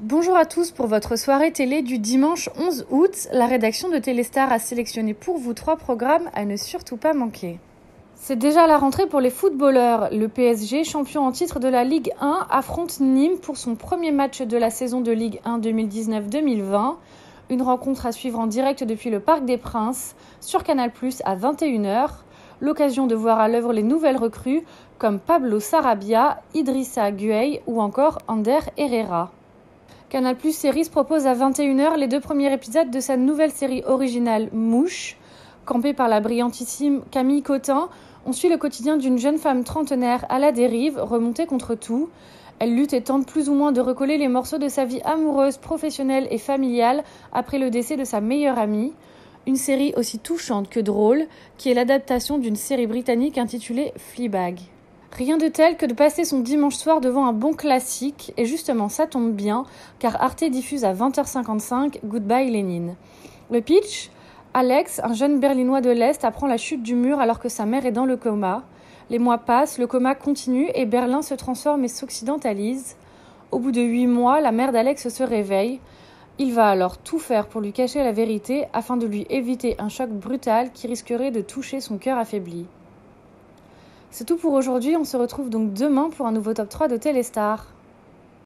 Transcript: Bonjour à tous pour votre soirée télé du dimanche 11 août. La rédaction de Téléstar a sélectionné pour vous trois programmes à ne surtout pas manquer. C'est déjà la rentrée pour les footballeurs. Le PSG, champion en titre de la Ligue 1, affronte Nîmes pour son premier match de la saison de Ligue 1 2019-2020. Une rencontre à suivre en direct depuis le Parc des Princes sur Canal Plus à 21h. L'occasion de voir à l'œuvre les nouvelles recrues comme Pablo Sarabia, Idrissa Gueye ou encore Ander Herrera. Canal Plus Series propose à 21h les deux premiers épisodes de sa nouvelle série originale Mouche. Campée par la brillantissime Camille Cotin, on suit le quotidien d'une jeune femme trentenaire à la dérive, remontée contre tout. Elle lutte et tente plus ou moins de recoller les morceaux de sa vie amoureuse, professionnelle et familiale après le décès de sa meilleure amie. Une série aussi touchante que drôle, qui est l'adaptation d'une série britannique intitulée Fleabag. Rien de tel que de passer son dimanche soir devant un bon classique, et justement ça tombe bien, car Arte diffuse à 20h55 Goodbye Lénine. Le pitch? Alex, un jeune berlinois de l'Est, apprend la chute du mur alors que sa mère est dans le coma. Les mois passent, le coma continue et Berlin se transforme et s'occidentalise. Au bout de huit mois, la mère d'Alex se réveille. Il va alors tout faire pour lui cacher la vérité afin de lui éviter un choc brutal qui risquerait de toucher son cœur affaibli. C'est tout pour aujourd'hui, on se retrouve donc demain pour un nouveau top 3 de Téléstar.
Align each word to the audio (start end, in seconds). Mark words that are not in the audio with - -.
Bonjour 0.00 0.36
à 0.36 0.44
tous 0.44 0.72
pour 0.72 0.88
votre 0.88 1.14
soirée 1.14 1.52
télé 1.52 1.80
du 1.80 2.00
dimanche 2.00 2.50
11 2.58 2.86
août. 2.90 3.28
La 3.32 3.46
rédaction 3.46 3.88
de 3.88 3.98
Téléstar 3.98 4.50
a 4.52 4.58
sélectionné 4.58 5.14
pour 5.14 5.38
vous 5.38 5.54
trois 5.54 5.76
programmes 5.76 6.28
à 6.34 6.44
ne 6.44 6.56
surtout 6.56 6.96
pas 6.96 7.14
manquer. 7.14 7.60
C'est 8.16 8.34
déjà 8.34 8.66
la 8.66 8.76
rentrée 8.76 9.06
pour 9.06 9.20
les 9.20 9.30
footballeurs. 9.30 10.08
Le 10.10 10.26
PSG, 10.26 10.82
champion 10.82 11.24
en 11.24 11.30
titre 11.30 11.60
de 11.60 11.68
la 11.68 11.84
Ligue 11.84 12.10
1, 12.20 12.48
affronte 12.50 12.98
Nîmes 12.98 13.38
pour 13.38 13.56
son 13.56 13.76
premier 13.76 14.10
match 14.10 14.42
de 14.42 14.56
la 14.56 14.70
saison 14.70 15.00
de 15.00 15.12
Ligue 15.12 15.40
1 15.44 15.60
2019-2020. 15.60 16.96
Une 17.50 17.62
rencontre 17.62 18.06
à 18.06 18.10
suivre 18.10 18.40
en 18.40 18.48
direct 18.48 18.82
depuis 18.82 19.10
le 19.10 19.20
Parc 19.20 19.44
des 19.44 19.58
Princes 19.58 20.16
sur 20.40 20.64
Canal 20.64 20.90
Plus 20.90 21.22
à 21.24 21.36
21h. 21.36 22.08
L'occasion 22.60 23.06
de 23.06 23.14
voir 23.14 23.38
à 23.38 23.46
l'œuvre 23.46 23.72
les 23.72 23.84
nouvelles 23.84 24.16
recrues 24.16 24.64
comme 24.98 25.20
Pablo 25.20 25.60
Sarabia, 25.60 26.42
Idrissa 26.52 27.12
Gueye 27.12 27.60
ou 27.68 27.80
encore 27.80 28.18
Ander 28.26 28.58
Herrera. 28.76 29.30
Canal 30.14 30.36
Plus 30.36 30.56
Series 30.56 30.90
propose 30.92 31.26
à 31.26 31.34
21h 31.34 31.96
les 31.96 32.06
deux 32.06 32.20
premiers 32.20 32.52
épisodes 32.52 32.88
de 32.88 33.00
sa 33.00 33.16
nouvelle 33.16 33.50
série 33.50 33.82
originale 33.84 34.48
Mouche. 34.52 35.16
Campée 35.64 35.92
par 35.92 36.06
la 36.06 36.20
brillantissime 36.20 37.02
Camille 37.10 37.42
Cotin, 37.42 37.88
on 38.24 38.32
suit 38.32 38.48
le 38.48 38.56
quotidien 38.56 38.96
d'une 38.96 39.18
jeune 39.18 39.38
femme 39.38 39.64
trentenaire 39.64 40.24
à 40.28 40.38
la 40.38 40.52
dérive, 40.52 41.00
remontée 41.00 41.46
contre 41.46 41.74
tout. 41.74 42.10
Elle 42.60 42.76
lutte 42.76 42.92
et 42.92 43.00
tente 43.00 43.26
plus 43.26 43.48
ou 43.48 43.54
moins 43.54 43.72
de 43.72 43.80
recoller 43.80 44.16
les 44.16 44.28
morceaux 44.28 44.58
de 44.58 44.68
sa 44.68 44.84
vie 44.84 45.02
amoureuse, 45.04 45.56
professionnelle 45.56 46.28
et 46.30 46.38
familiale 46.38 47.02
après 47.32 47.58
le 47.58 47.70
décès 47.70 47.96
de 47.96 48.04
sa 48.04 48.20
meilleure 48.20 48.60
amie. 48.60 48.92
Une 49.48 49.56
série 49.56 49.94
aussi 49.96 50.20
touchante 50.20 50.68
que 50.68 50.78
drôle, 50.78 51.24
qui 51.58 51.70
est 51.70 51.74
l'adaptation 51.74 52.38
d'une 52.38 52.54
série 52.54 52.86
britannique 52.86 53.36
intitulée 53.36 53.92
Fleabag. 53.96 54.60
Rien 55.16 55.36
de 55.36 55.46
tel 55.46 55.76
que 55.76 55.86
de 55.86 55.94
passer 55.94 56.24
son 56.24 56.40
dimanche 56.40 56.74
soir 56.74 57.00
devant 57.00 57.26
un 57.26 57.32
bon 57.32 57.52
classique, 57.52 58.32
et 58.36 58.46
justement 58.46 58.88
ça 58.88 59.06
tombe 59.06 59.30
bien, 59.30 59.64
car 60.00 60.20
Arte 60.20 60.42
diffuse 60.42 60.84
à 60.84 60.92
20h55 60.92 62.00
Goodbye 62.04 62.50
Lénine. 62.50 62.96
Le 63.52 63.60
pitch? 63.60 64.10
Alex, 64.54 65.00
un 65.04 65.14
jeune 65.14 65.38
berlinois 65.38 65.80
de 65.80 65.90
l'Est, 65.90 66.24
apprend 66.24 66.48
la 66.48 66.56
chute 66.56 66.82
du 66.82 66.96
mur 66.96 67.20
alors 67.20 67.38
que 67.38 67.48
sa 67.48 67.64
mère 67.64 67.86
est 67.86 67.92
dans 67.92 68.06
le 68.06 68.16
coma. 68.16 68.64
Les 69.08 69.20
mois 69.20 69.38
passent, 69.38 69.78
le 69.78 69.86
coma 69.86 70.16
continue 70.16 70.68
et 70.74 70.84
Berlin 70.84 71.22
se 71.22 71.34
transforme 71.34 71.84
et 71.84 71.88
s'occidentalise. 71.88 72.96
Au 73.52 73.60
bout 73.60 73.70
de 73.70 73.82
huit 73.82 74.08
mois, 74.08 74.40
la 74.40 74.50
mère 74.50 74.72
d'Alex 74.72 75.10
se 75.10 75.22
réveille. 75.22 75.78
Il 76.38 76.54
va 76.54 76.66
alors 76.66 76.98
tout 76.98 77.20
faire 77.20 77.46
pour 77.46 77.60
lui 77.60 77.72
cacher 77.72 78.02
la 78.02 78.10
vérité 78.10 78.66
afin 78.72 78.96
de 78.96 79.06
lui 79.06 79.28
éviter 79.30 79.76
un 79.78 79.88
choc 79.88 80.10
brutal 80.10 80.72
qui 80.72 80.88
risquerait 80.88 81.30
de 81.30 81.40
toucher 81.40 81.80
son 81.80 81.98
cœur 81.98 82.18
affaibli. 82.18 82.66
C'est 84.16 84.24
tout 84.24 84.36
pour 84.36 84.52
aujourd'hui, 84.52 84.96
on 84.96 85.02
se 85.02 85.16
retrouve 85.16 85.50
donc 85.50 85.72
demain 85.72 86.08
pour 86.08 86.28
un 86.28 86.30
nouveau 86.30 86.54
top 86.54 86.68
3 86.68 86.86
de 86.86 86.96
Téléstar. 86.96 87.73